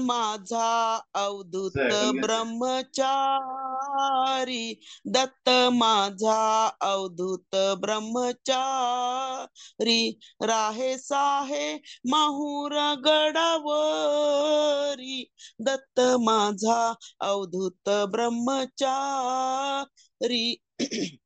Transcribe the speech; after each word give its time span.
माझा 0.00 1.00
अवधूत. 1.14 1.72
ब्रह्मचारी. 2.20 4.80
दत्त 5.04 5.50
माझा 5.72 6.70
अवधूत 6.80 7.56
ब्रह्मचारी. 7.80 10.18
राहे 10.42 10.98
साहे 10.98 11.78
माहूर 12.08 12.94
गडावरी. 12.94 15.30
दत्त 15.60 16.00
माझा 16.00 16.94
अवधूत 17.20 17.88
ब्रह्मचारी. 17.88 20.56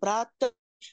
प्रात 0.00 0.44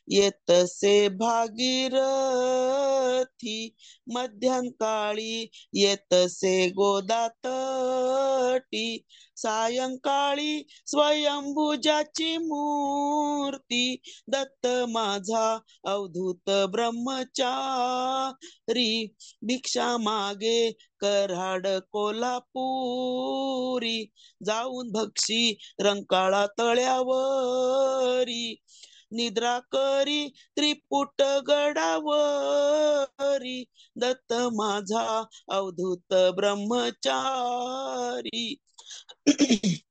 येतसे 0.08 1.08
भागीरथी 1.18 3.76
मध्यंकाळी 4.08 5.48
येतसे 5.74 6.70
गोदातटी 6.70 9.06
सायंकाळी 9.38 10.64
स्वयंभुजाची 10.86 12.38
मूर्ती 12.38 14.02
दत्त 14.28 14.68
माझा 14.90 15.58
अवधूत 15.86 16.50
ब्रह्मचारी 16.72 19.08
भिक्षा 19.48 19.98
मागे 19.98 20.72
कराड 21.00 21.68
कोल्हापुरी 21.92 24.06
जाऊन 24.42 24.92
भक्षी 24.92 25.56
रंकाळा 25.80 26.46
तळ्यावरी 26.60 28.56
निद्रा 29.12 29.60
करी 29.60 30.34
त्रिपुट 30.56 31.22
गडावरी 31.22 33.64
दत्त 33.96 34.34
माझा 34.34 35.24
अवधूत 35.52 36.14
ब्रह्मचारी. 36.14 38.56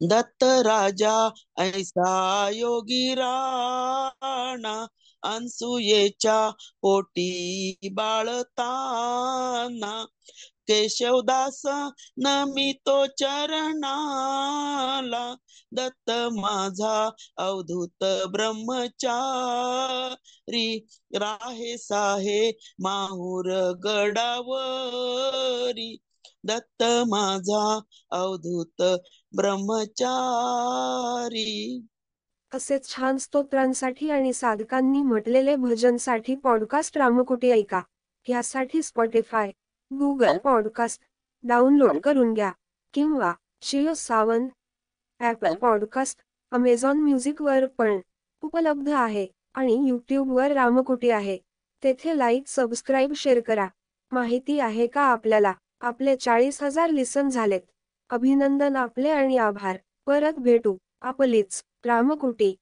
दत्त 0.00 0.44
राजा 0.44 1.28
ऐसा 1.58 2.48
योगी 2.52 3.14
राणा 3.14 4.86
अनसुयेच्या 5.22 6.50
पोटी 6.82 7.88
बाळताना. 7.92 10.04
केशवदास 10.68 11.62
नमितो 12.18 13.06
चरणाला. 13.06 15.34
दत्त 15.72 16.10
माझा 16.10 17.10
अवधूत 17.36 18.04
ब्रह्मचारी. 18.30 20.86
राहे 21.14 21.78
साहे 21.78 22.58
माहूर 22.78 23.72
गडावरी. 23.84 25.96
दत्त 26.44 26.84
माझा 27.08 27.80
अवधूत 28.10 28.82
ब्रह्मचारी. 29.36 31.86
असे 32.54 32.78
छान 32.84 33.16
स्तोत्रांसाठी 33.16 34.10
आणि 34.10 34.32
साधकांनी 34.32 35.02
म्हटलेले 35.02 35.56
भजनसाठी 35.56 36.34
पॉडकास्ट 36.34 36.98
रामकुटी 36.98 37.50
ऐका. 37.50 37.80
यासाठी 38.28 38.82
स्पॉटीफाय 38.82 39.52
गुगल 39.92 40.38
पॉडकास्ट 40.38 41.02
डाउनलोड 41.42 41.96
करून 42.00 42.34
घ्या 42.34 42.52
किंवा 42.94 43.32
Jio 43.62 43.94
Saavn 43.94 44.46
Apple 45.20 45.54
podcast 45.54 46.20
Amazon 46.50 46.98
म्युझिकवर 46.98 47.66
पण 47.66 47.98
उपलब्ध 48.40 48.88
आहे 48.88 49.26
आणि 49.54 49.88
यूट्यूबवर 49.88 50.50
रामकुटी 50.50 51.10
आहे. 51.10 51.38
तेथे 51.84 52.18
लाईक 52.18 52.42
सबस्क्राईब 52.46 53.12
शेअर 53.12 53.40
करा. 53.40 53.68
माहिती 54.12 54.58
आहे 54.60 54.86
का 54.86 55.00
आपल्याला? 55.00 55.52
आपले 55.80 56.16
चाळीस 56.16 56.62
हजार 56.62 56.90
लिसन 56.90 57.28
झालेत. 57.28 57.60
अभिनंदन 58.10 58.76
आपले 58.76 59.10
आणि 59.10 59.36
आभार. 59.36 59.78
परत 60.06 60.32
भेटू. 60.32 60.76
आपलीच 61.00 61.64
रामकुटी. 61.84 62.56